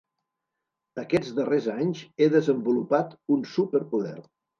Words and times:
Aquests 1.01 1.35
darrers 1.39 1.67
anys 1.73 2.01
he 2.23 2.29
desenvolupat 2.37 3.13
un 3.37 3.45
súperpoder. 3.53 4.17